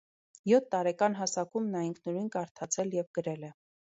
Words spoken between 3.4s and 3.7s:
է։